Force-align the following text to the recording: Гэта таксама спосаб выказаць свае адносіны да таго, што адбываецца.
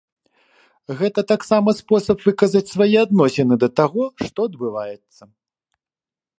Гэта 1.01 1.19
таксама 1.31 1.69
спосаб 1.81 2.17
выказаць 2.29 2.63
свае 2.73 2.89
адносіны 3.05 3.53
да 3.67 3.71
таго, 3.83 4.03
што 4.25 4.39
адбываецца. 4.53 5.23